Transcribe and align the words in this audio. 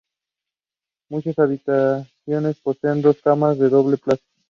Muchas 1.11 1.37
habitaciones 1.37 2.59
poseen 2.63 3.03
dos 3.03 3.21
camas 3.21 3.59
de 3.59 3.69
doble 3.69 3.97
plaza. 3.97 4.23